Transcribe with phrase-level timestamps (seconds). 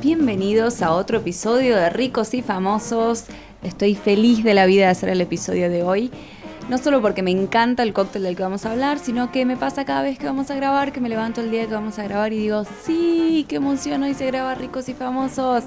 [0.00, 3.24] bienvenidos a otro episodio de Ricos y Famosos.
[3.62, 6.10] Estoy feliz de la vida de hacer el episodio de hoy.
[6.68, 9.56] No solo porque me encanta el cóctel del que vamos a hablar, sino que me
[9.56, 12.04] pasa cada vez que vamos a grabar, que me levanto el día que vamos a
[12.04, 15.64] grabar y digo, sí, qué emoción, hoy se graba Ricos y Famosos.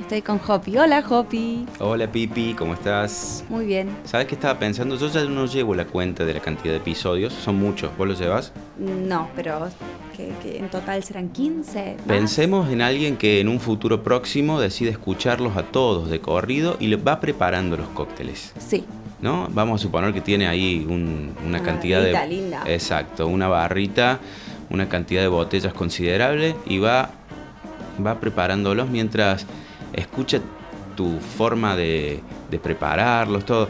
[0.00, 0.78] Estoy con Hopi.
[0.78, 1.66] Hola, Hopi.
[1.80, 3.44] Hola, Pipi, ¿cómo estás?
[3.48, 3.88] Muy bien.
[4.04, 4.96] ¿Sabes qué estaba pensando?
[4.96, 8.18] Yo ya no llevo la cuenta de la cantidad de episodios, son muchos, ¿vos los
[8.18, 8.52] llevas?
[8.78, 9.68] No, pero
[10.16, 11.96] que, que en total serán 15.
[11.98, 12.06] ¿más?
[12.06, 16.86] Pensemos en alguien que en un futuro próximo decide escucharlos a todos de corrido y
[16.86, 18.84] le va preparando los cócteles, Sí,
[19.20, 19.48] ¿no?
[19.52, 22.12] Vamos a suponer que tiene ahí un- una, Una cantidad de...
[22.12, 22.62] barrita linda.
[22.66, 24.18] Exacto, una barrita,
[24.70, 27.10] una cantidad de botellas considerable y va,
[28.04, 29.46] va preparándolos mientras
[29.92, 30.40] escucha
[30.96, 33.68] tu forma de, de prepararlos, todo.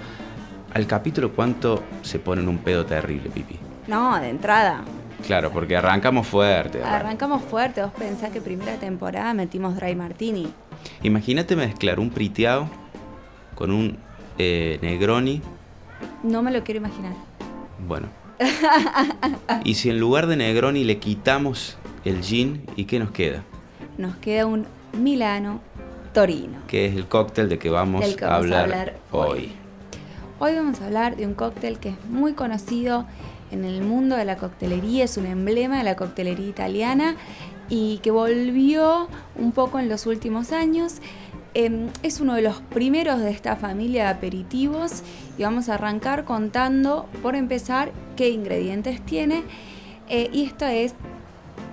[0.74, 3.59] Al capítulo, ¿cuánto se ponen un pedo terrible, Pipi?
[3.88, 4.82] no, de entrada.
[5.25, 6.83] Claro, porque arrancamos fuerte.
[6.83, 7.83] Arrancamos fuerte.
[7.83, 10.49] Vos pensás que primera temporada metimos Dry Martini.
[11.02, 12.68] Imagínate mezclar un priteado
[13.55, 13.99] con un
[14.38, 15.43] eh, Negroni.
[16.23, 17.15] No me lo quiero imaginar.
[17.87, 18.09] Bueno.
[19.65, 23.43] y si en lugar de Negroni le quitamos el gin, ¿y qué nos queda?
[23.99, 25.60] Nos queda un Milano
[26.12, 26.59] Torino.
[26.68, 29.29] Que es el cóctel de que vamos, que a, vamos a hablar hablar hoy.
[29.29, 29.52] hoy.
[30.38, 33.07] Hoy vamos a hablar de un cóctel que es muy conocido
[33.51, 37.16] en el mundo de la coctelería, es un emblema de la coctelería italiana
[37.69, 40.97] y que volvió un poco en los últimos años.
[41.55, 45.02] Em, es uno de los primeros de esta familia de aperitivos
[45.39, 49.43] y vamos a arrancar contando, por empezar, qué ingredientes tiene.
[50.09, 50.95] Eh, y esto es,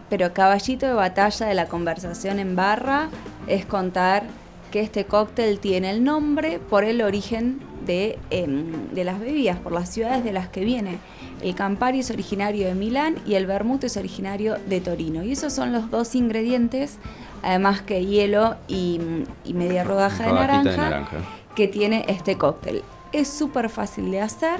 [0.09, 3.09] pero caballito de batalla de la conversación en barra,
[3.47, 4.23] es contar
[4.71, 9.71] que este cóctel tiene el nombre por el origen de, em, de las bebidas, por
[9.71, 10.97] las ciudades de las que viene.
[11.41, 15.23] El Campari es originario de Milán y el Vermouth es originario de Torino.
[15.23, 16.97] Y esos son los dos ingredientes,
[17.41, 18.99] además que hielo y,
[19.43, 21.17] y media rodaja de naranja, de naranja.
[21.55, 22.83] que tiene este cóctel.
[23.11, 24.59] Es súper fácil de hacer.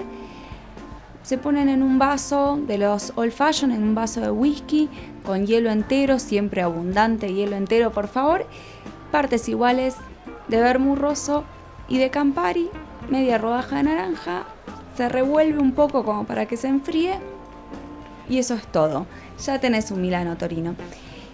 [1.24, 4.90] Se ponen en un vaso de los old fashion, en un vaso de whisky,
[5.26, 8.46] con hielo entero, siempre abundante hielo entero, por favor.
[9.10, 9.96] Partes iguales
[10.50, 11.46] de vermouth rosso
[11.88, 12.70] y de Campari,
[13.10, 14.44] media rodaja de naranja.
[14.96, 17.20] Se revuelve un poco como para que se enfríe.
[18.30, 19.06] Y eso es todo.
[19.44, 20.76] Ya tenés un Milano Torino.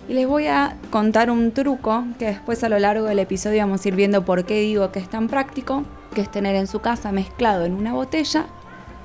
[0.07, 3.85] Y les voy a contar un truco que después a lo largo del episodio vamos
[3.85, 5.83] a ir viendo por qué digo que es tan práctico,
[6.15, 8.45] que es tener en su casa mezclado en una botella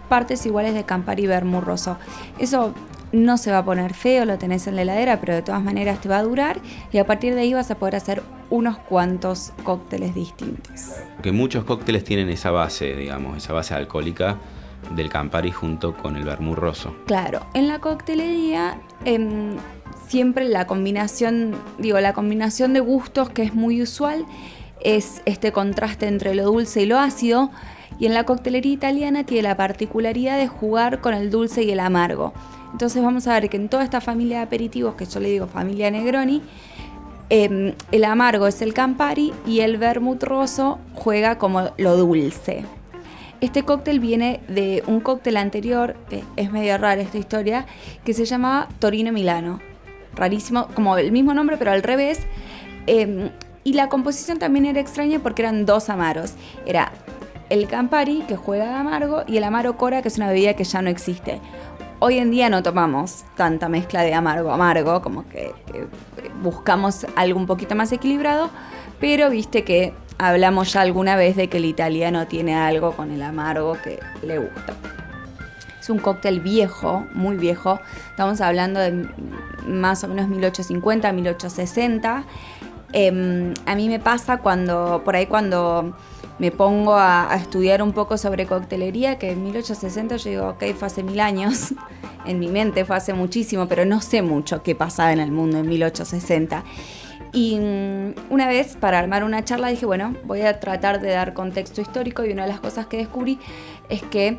[0.08, 1.96] partes iguales de Campari Vermouth rosso.
[2.38, 2.72] Eso
[3.14, 6.00] no se va a poner feo, lo tenés en la heladera, pero de todas maneras
[6.00, 6.60] te va a durar
[6.92, 10.92] y a partir de ahí vas a poder hacer unos cuantos cócteles distintos.
[11.14, 14.38] Porque muchos cócteles tienen esa base, digamos, esa base alcohólica
[14.94, 16.94] del Campari junto con el rosso.
[17.06, 19.56] Claro, en la coctelería em,
[20.08, 24.26] siempre la combinación, digo, la combinación de gustos que es muy usual
[24.80, 27.50] es este contraste entre lo dulce y lo ácido.
[27.98, 31.80] Y en la coctelería italiana tiene la particularidad de jugar con el dulce y el
[31.80, 32.34] amargo.
[32.74, 35.46] Entonces vamos a ver que en toda esta familia de aperitivos, que yo le digo
[35.46, 36.42] familia Negroni,
[37.30, 42.64] em, el amargo es el Campari y el vermouth rosso juega como lo dulce.
[43.40, 47.64] Este cóctel viene de un cóctel anterior, que es medio rara esta historia,
[48.04, 49.60] que se llamaba Torino Milano.
[50.16, 52.22] Rarísimo, como el mismo nombre, pero al revés.
[52.88, 53.30] Eh,
[53.62, 56.34] y la composición también era extraña porque eran dos amaros.
[56.66, 56.90] Era
[57.50, 60.64] el Campari, que juega de amargo, y el Amaro Cora, que es una bebida que
[60.64, 61.40] ya no existe.
[62.06, 65.54] Hoy en día no tomamos tanta mezcla de amargo-amargo, como que,
[66.42, 68.50] buscamos algo un poquito más equilibrado,
[69.00, 73.22] pero viste que hablamos ya alguna vez de que el italiano tiene algo con el
[73.22, 74.74] amargo que le gusta.
[75.80, 77.80] Es un cóctel viejo, muy viejo.
[78.10, 79.08] Estamos hablando de
[79.66, 82.24] más o menos 1850, 1860.
[82.92, 85.96] Eh, a mí me pasa cuando, por ahí cuando
[86.38, 90.86] me pongo a, estudiar un poco sobre coctelería, que en 1860 yo digo, ok, fue
[90.86, 91.74] hace mil años.
[92.26, 95.58] En mi mente fue hace muchísimo, pero no sé mucho qué pasaba en el mundo
[95.58, 96.64] en 1860.
[97.34, 101.34] Y mm, una vez, para armar una charla, dije, bueno, voy a tratar de dar
[101.34, 103.38] contexto histórico y una de las cosas que descubrí
[103.90, 104.38] es que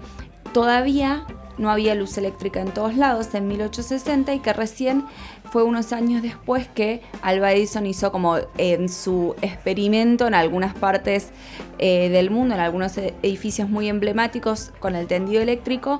[0.52, 1.28] todavía
[1.58, 5.06] no había luz eléctrica en todos lados en 1860 y que recién
[5.52, 11.32] fue unos años después que Alva Edison hizo como en su experimento en algunas partes
[11.80, 16.00] eh, del mundo, en algunos edificios muy emblemáticos con el tendido eléctrico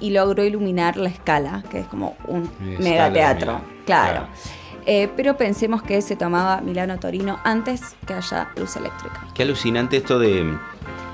[0.00, 3.60] y logró iluminar la escala, que es como un megateatro.
[3.84, 4.26] Claro.
[4.26, 4.28] claro.
[4.90, 9.26] Eh, pero pensemos que se tomaba Milano-Torino antes que haya luz eléctrica.
[9.34, 10.56] Qué alucinante esto de,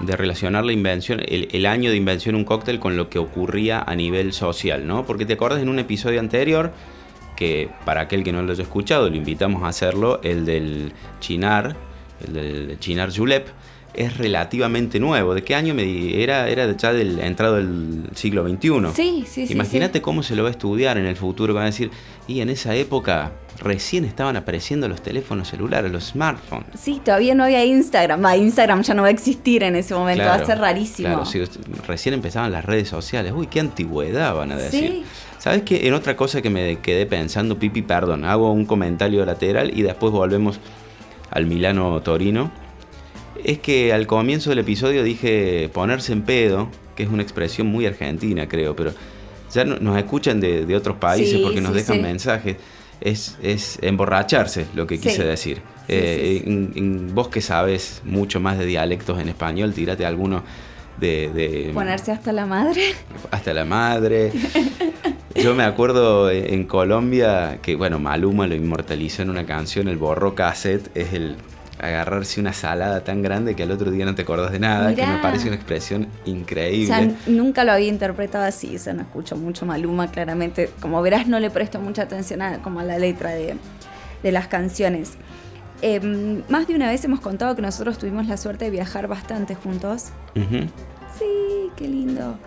[0.00, 3.18] de relacionar la invención, el, el, año de invención de un cóctel con lo que
[3.18, 5.04] ocurría a nivel social, ¿no?
[5.04, 6.72] Porque te acuerdas en un episodio anterior
[7.36, 11.76] que para aquel que no lo haya escuchado, lo invitamos a hacerlo, el del Chinar,
[12.26, 13.48] el del Chinar Julep,
[13.94, 15.34] es relativamente nuevo.
[15.34, 16.48] ¿De qué año me era?
[16.48, 18.68] Era ya del entrado del siglo XXI.
[18.94, 19.52] Sí, sí, sí.
[19.52, 21.54] Imagínate cómo se lo va a estudiar en el futuro.
[21.54, 21.90] Van a decir,
[22.26, 26.66] y en esa época recién estaban apareciendo los teléfonos celulares, los smartphones.
[26.76, 28.24] Sí, todavía no había Instagram.
[28.36, 31.08] Instagram ya no va a existir en ese momento, va a ser rarísimo.
[31.08, 31.42] Claro, sí,
[31.86, 33.32] recién empezaban las redes sociales.
[33.34, 34.90] Uy, qué antigüedad van a decir.
[34.90, 35.04] ¿Sí?
[35.44, 35.86] ¿Sabes qué?
[35.86, 40.10] En otra cosa que me quedé pensando, Pipi, perdón, hago un comentario lateral y después
[40.10, 40.58] volvemos
[41.30, 42.50] al Milano Torino
[43.44, 47.84] es que al comienzo del episodio dije ponerse en pedo, que es una expresión muy
[47.84, 48.94] argentina, creo, pero
[49.52, 52.56] ya nos escuchan de, otros países porque nos dejan mensajes.
[53.02, 55.60] Es, es, emborracharse lo que quise decir.
[55.88, 60.42] Eh, en, vos que sabes mucho más de dialectos en español, tírate alguno
[60.98, 62.80] de, de, Ponerse hasta la madre.
[63.30, 64.32] Hasta la madre.
[65.44, 70.34] Yo me acuerdo en Colombia que, bueno, Maluma lo inmortalizó en una canción, el borro
[70.34, 71.36] cassette, es el
[71.78, 75.04] agarrarse una salada tan grande que al otro día no te acordás de nada, que
[75.04, 77.14] me parece una expresión increíble.
[77.26, 80.70] nunca lo había interpretado así, o no escucho mucho Maluma, claramente.
[80.80, 83.58] Como verás, no le presto mucha atención a, como a la letra de,
[84.22, 85.18] las canciones.
[85.82, 89.54] Em, más de una vez hemos contado que nosotros tuvimos la suerte de viajar bastante
[89.54, 90.06] juntos.
[91.18, 92.38] Sí, qué lindo.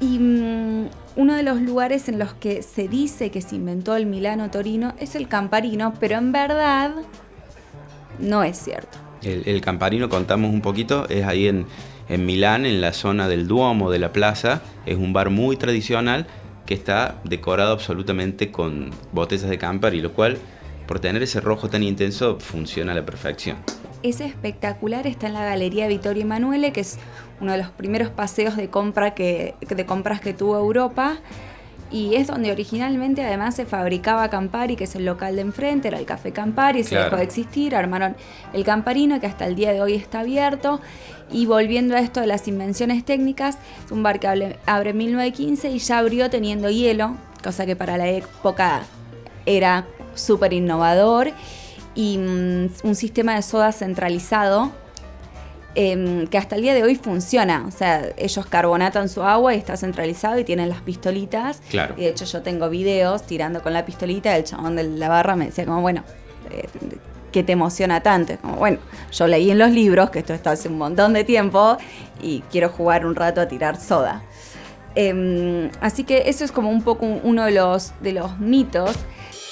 [0.00, 4.06] Y mm, uno de los lugares en los que se dice que se inventó el
[4.06, 6.92] Milano Torino es el Camparino, pero en verdad
[8.18, 8.98] no es cierto.
[9.22, 11.66] El, Camparino, contamos un poquito, es ahí en,
[12.24, 14.62] Milán, en la zona del Duomo de la plaza.
[14.84, 16.26] Es un bar muy tradicional
[16.64, 20.38] que está decorado absolutamente con botellas de Campari, lo cual,
[20.86, 23.56] por tener ese rojo tan intenso, funciona a la perfección.
[24.06, 26.96] Es espectacular, está en la Galería Vittorio Emanuele, que es
[27.40, 31.16] uno de los primeros paseos de, compra que, de compras que tuvo Europa.
[31.90, 35.98] Y es donde originalmente además se fabricaba Campari, que es el local de enfrente, era
[35.98, 38.14] el Café Campari, se dejó de existir, armaron
[38.52, 40.80] el Camparino, que hasta el día de hoy está abierto.
[41.32, 45.70] Y volviendo a esto de las invenciones técnicas, es un bar que abre, en 1915
[45.70, 48.82] y ya abrió teniendo hielo, cosa que para la época
[49.46, 51.32] era súper innovador,
[51.96, 54.70] y mm, un sistema de soda centralizado
[55.78, 57.66] Em, que hasta el día de hoy funciona.
[57.68, 61.60] O sea, ellos carbonatan su agua y está centralizado y tienen las pistolitas.
[61.68, 61.94] Claro.
[61.98, 65.36] Y de hecho yo tengo videos tirando con la pistolita el chabón de la barra
[65.36, 66.02] me decía como, bueno,
[66.50, 66.66] eh,
[67.30, 68.38] ¿qué te emociona tanto?
[68.38, 68.78] como, bueno,
[69.12, 71.76] yo leí en los libros, que esto está hace un montón de tiempo,
[72.22, 74.22] y quiero jugar un rato a tirar soda.
[74.94, 78.96] Em, así que eso es como un poco uno de los, de los mitos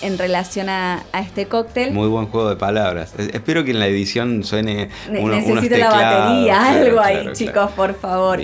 [0.00, 1.92] en relación a, este cóctel.
[1.92, 3.14] Muy buen juego de palabras.
[3.18, 8.40] Espero que en la edición suene uno, Necesito la batería, algo ahí, chicos, por favor.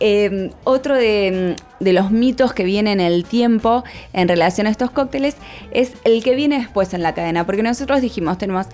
[0.00, 3.82] Em, otro de, los mitos que viene en el tiempo
[4.12, 5.36] en relación a estos cócteles
[5.72, 8.66] es el que viene después en la cadena, porque nosotros dijimos, tenemos,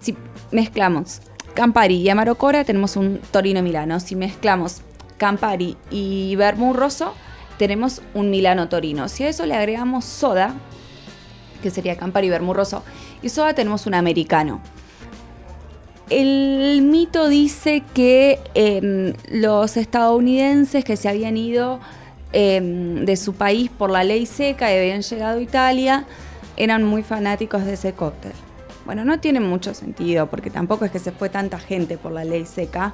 [0.00, 0.16] si
[0.52, 1.20] mezclamos
[1.54, 4.00] Campari y Amarocora, tenemos un Torino Milano.
[4.00, 4.80] Si mezclamos
[5.18, 7.14] Campari y Vermouth Rosso,
[7.58, 9.08] tenemos un Milano Torino.
[9.08, 10.54] Si a eso le agregamos soda,
[11.60, 12.82] que sería Campari Bermurroso,
[13.22, 14.60] y soda tenemos un americano.
[16.10, 21.78] El mito dice que em, los estadounidenses que se habían ido
[22.32, 26.06] em, de su país por la ley seca y habían llegado a Italia
[26.56, 28.32] eran muy fanáticos de ese cóctel.
[28.84, 32.24] Bueno, no tiene mucho sentido porque tampoco es que se fue tanta gente por la
[32.24, 32.92] ley seca.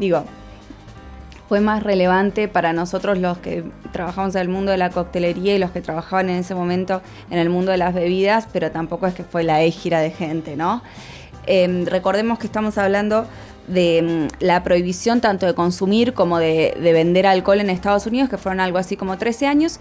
[0.00, 0.24] Digo,
[1.48, 5.58] fue más relevante para nosotros los que trabajamos en el mundo de la coctelería y
[5.58, 9.14] los que trabajaban en ese momento en el mundo de las bebidas, pero tampoco es
[9.14, 10.82] que fue la égira de gente, ¿no?
[11.46, 13.26] Em, recordemos que estamos hablando
[13.68, 18.38] de mm, la prohibición tanto de consumir como de, vender alcohol en Estados Unidos, que
[18.38, 19.80] fueron algo así como 13 años,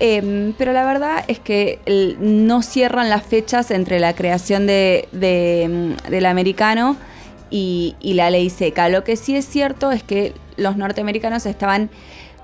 [0.00, 1.80] em, pero la verdad es que
[2.20, 6.96] no cierran las fechas entre la creación de, mm, del americano
[7.50, 8.90] y, y la ley seca.
[8.90, 11.90] Lo que sí es cierto es que los norteamericanos estaban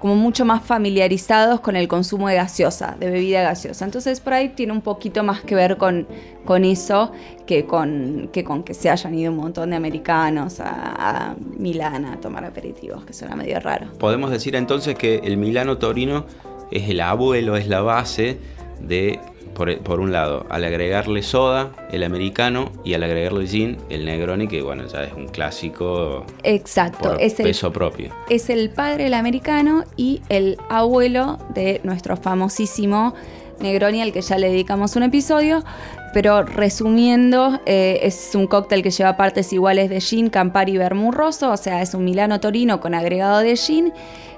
[0.00, 3.87] como mucho más familiarizados con el consumo de gaseosa, de bebida gaseosa.
[3.87, 6.06] Entonces por ahí tiene un poquito más que ver con,
[6.44, 7.11] con eso
[7.47, 12.04] que con, que con que se hayan ido un montón de americanos a, a Milán
[12.04, 13.87] a tomar aperitivos, que suena medio raro.
[13.99, 16.26] Podemos decir entonces que el Milano Torino
[16.71, 18.38] es el abuelo, es la base
[18.80, 19.21] de
[19.55, 24.63] por, un lado, al agregarle soda, el americano, y al agregarle gin, el Negroni, que
[24.63, 26.25] bueno, ya es un clásico.
[26.43, 28.11] Exacto, es el peso propio.
[28.29, 33.15] Es el padre del americano y el abuelo de nuestro famosísimo
[33.61, 35.65] Negroni, al que ya le dedicamos un episodio.
[36.13, 41.43] Pero resumiendo, eh, es un cóctel que lleva partes iguales de gin, campari y vermouth
[41.43, 43.93] o sea, es un Milano Torino con agregado de gin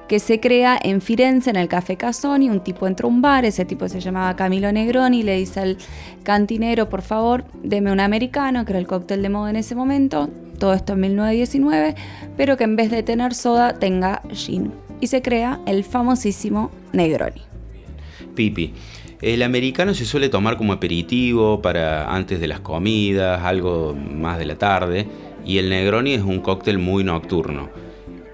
[0.09, 2.49] que se crea en Firenze, en el Café Casoni.
[2.49, 5.79] Un tipo entra a un bar, ese tipo se llamaba Camilo Negroni, le dice al
[6.23, 10.29] cantinero, por favor, deme un americano, que era el cóctel de moda en ese momento.
[10.59, 11.95] Todo esto en 1919,
[12.37, 14.73] pero que en vez de tener soda tenga gin.
[15.01, 17.43] Y se crea el famosísimo Negroni.
[18.35, 18.73] Pipi.
[19.21, 24.45] El americano se suele tomar como aperitivo para antes de las comidas, algo más de
[24.45, 25.07] la tarde,
[25.45, 27.86] y el Negroni es un cóctel muy nocturno.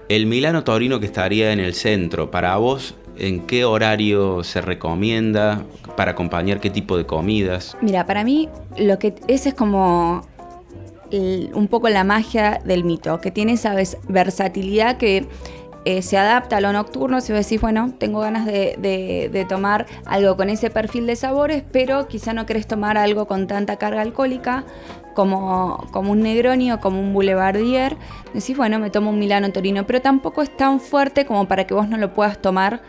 [0.09, 5.63] El Milano Torino que estaría en el centro, para vos, ¿en qué horario se recomienda
[5.95, 7.77] para acompañar qué tipo de comidas?
[7.81, 10.27] Mira, para mí lo que ese es como
[11.11, 13.75] un poco la magia del mito, que tiene esa
[14.07, 15.27] versatilidad que
[15.85, 20.37] eh, se adapta a lo nocturno, si vos decís, bueno, tengo ganas de, tomar algo
[20.37, 24.63] con ese perfil de sabores, pero quizá no querés tomar algo con tanta carga alcohólica
[25.13, 27.97] como, como un Negroni o como un Boulevardier,
[28.33, 31.73] decís, bueno, me tomo un Milano Torino, pero tampoco es tan fuerte como para que
[31.73, 32.81] vos no lo puedas tomar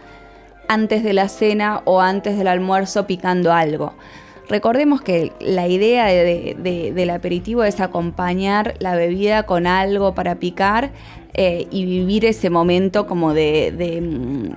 [0.68, 3.94] antes de la cena o antes del almuerzo picando algo.
[4.48, 10.92] Recordemos que la idea del aperitivo es acompañar la bebida con algo para picar
[11.32, 14.52] eh, y vivir ese momento como de, de, mm,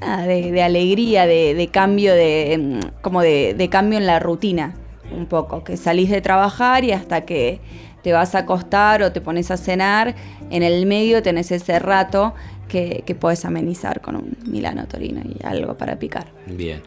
[0.00, 4.74] alegría, de, cambio, de, mm, como de, cambio en la rutina,
[5.10, 7.60] un poco, que salís de trabajar y hasta que
[8.02, 10.14] te vas a acostar o te pones a cenar,
[10.50, 12.34] en el medio tenés ese rato
[12.68, 16.28] que, que puedes amenizar con un Milano Torino y algo para picar.
[16.46, 16.80] Bien.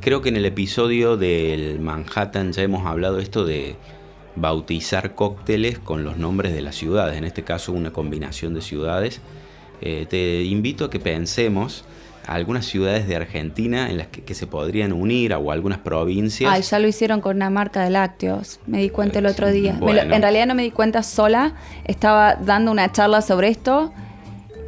[0.00, 3.76] Creo que en el episodio del Manhattan ya hemos hablado esto de
[4.36, 9.20] bautizar cócteles con los nombres de las ciudades, en este caso una combinación de ciudades.
[9.80, 11.84] Eh, te invito a que pensemos
[12.26, 16.50] algunas ciudades de Argentina en las que, se podrían unir o algunas provincias.
[16.50, 19.78] Ay, ya lo hicieron con una marca de lácteos, me di cuenta el otro día.
[19.80, 23.92] en realidad no me di cuenta sola, estaba dando una charla sobre esto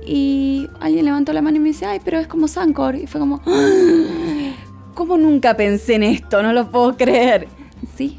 [0.06, 2.94] y alguien levantó la mano y me dice, ay, pero es como Sancor.
[2.94, 3.42] Y fue como,
[4.96, 6.42] ¿Cómo nunca pensé en esto?
[6.42, 7.48] No lo puedo creer.
[7.94, 8.18] Sí,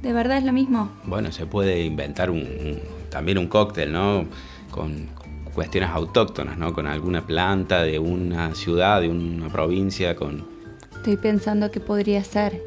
[0.00, 0.90] de verdad es lo mismo.
[1.04, 4.24] Bueno, se puede inventar un, también un cóctel, ¿no?
[4.70, 5.08] Con
[5.54, 6.72] cuestiones autóctonas, ¿no?
[6.72, 10.46] Con alguna planta de una ciudad, de una provincia, con...
[10.96, 12.62] Estoy pensando que podría ser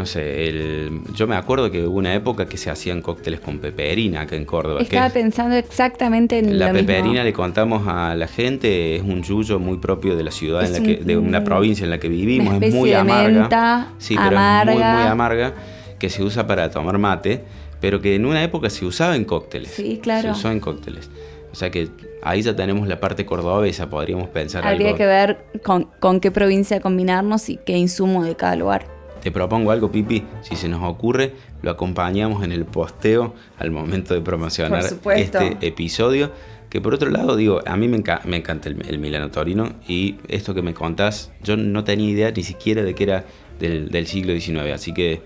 [0.00, 3.58] no sé, el, yo me acuerdo que hubo una época que se hacían cócteles con
[3.58, 4.80] peperina acá en Córdoba.
[4.80, 9.76] Estaba pensando exactamente en la peperina le contamos a la gente es un yuyo muy
[9.76, 12.72] propio de la ciudad en la que, de una provincia en la que vivimos, es
[12.72, 15.52] muy amarga, sí, pero es muy muy amarga
[15.98, 17.44] que se usa para tomar mate,
[17.78, 19.68] pero que en una época se usaba en cócteles.
[19.68, 20.32] Sí, claro.
[20.32, 21.10] Se usó en cócteles.
[21.52, 21.90] O sea que
[22.22, 26.80] ahí ya tenemos la parte cordobesa, podríamos pensar Habría que ver con, con qué provincia
[26.80, 28.99] combinarnos y qué insumo de cada lugar.
[29.22, 34.14] Te propongo algo, Pipi, si se nos ocurre, lo acompañamos en el posteo al momento
[34.14, 34.84] de promocionar
[35.16, 36.32] este episodio.
[36.70, 40.62] Que por otro lado, digo, a mí me, encanta el, Milano Torino y esto que
[40.62, 43.24] me contás, yo no tenía idea ni siquiera de que era
[43.58, 45.20] del, siglo XIX, así que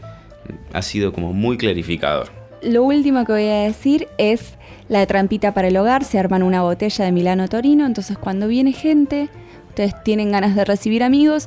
[0.73, 2.31] ha sido como muy clarificador.
[2.63, 4.55] Lo último que voy a decir es
[4.89, 8.73] la trampita para el hogar, se arman una botella de Milano Torino, entonces cuando viene
[8.73, 9.29] gente,
[9.69, 11.47] ustedes tienen ganas de recibir amigos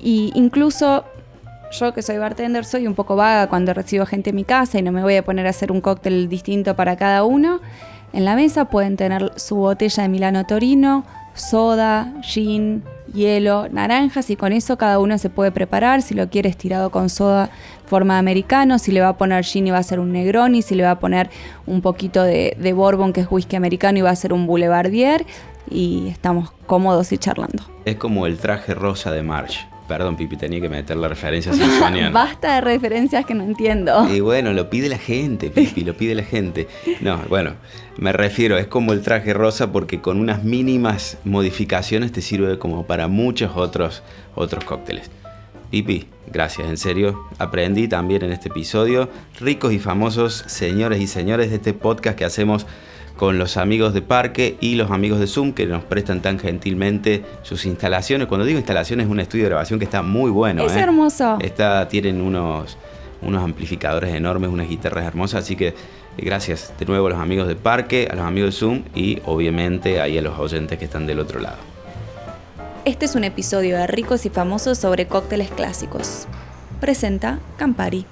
[0.00, 1.04] y incluso
[1.72, 4.82] yo que soy bartender soy un poco vaga cuando recibo gente en mi casa y
[4.82, 7.60] no me voy a poner a hacer un cóctel distinto para cada uno.
[8.12, 12.82] En la mesa pueden tener su botella de Milano Torino, soda, gin,
[13.14, 16.02] hielo, naranjas y con eso cada uno se puede preparar.
[16.02, 17.48] Si lo quiere estirado con soda,
[17.86, 18.78] forma americano.
[18.78, 20.60] Si le va a poner gin y va a ser un Negroni.
[20.60, 21.30] Si le va a poner
[21.64, 25.24] un poquito de, de bourbon que es whisky americano y va a ser un Boulevardier.
[25.70, 27.62] Y estamos cómodos y charlando.
[27.86, 29.66] Es como el traje rosa de March.
[29.88, 32.10] Perdón, Pipi, tenía que meter la referencia Soniana.
[32.10, 34.08] Basta de referencias que no entiendo.
[34.12, 36.68] Y bueno, lo pide la gente, Pipi, lo pide la gente.
[37.00, 37.54] No, bueno,
[37.96, 42.86] me refiero, es como el traje rosa porque con unas mínimas modificaciones te sirve como
[42.86, 44.02] para muchos otros,
[44.34, 45.10] otros cócteles.
[45.70, 47.28] Pipi, gracias, en serio.
[47.38, 49.08] Aprendí también en este episodio,
[49.40, 52.66] ricos y famosos señores y señores de este podcast que hacemos
[53.16, 57.24] con los amigos de Parque y los amigos de Zoom que nos prestan tan gentilmente
[57.42, 58.26] sus instalaciones.
[58.28, 60.64] Cuando digo instalaciones es un estudio de grabación que está muy bueno.
[60.64, 60.80] Es ¿eh?
[60.80, 61.38] hermoso.
[61.40, 62.76] Está, tienen unos,
[63.20, 65.74] unos amplificadores enormes, unas guitarras hermosas, así que eh,
[66.18, 70.00] gracias de nuevo a los amigos de Parque, a los amigos de Zoom y obviamente
[70.00, 71.58] ahí a los oyentes que están del otro lado.
[72.84, 76.26] Este es un episodio de Ricos y Famosos sobre cócteles clásicos.
[76.80, 78.06] Presenta Campari.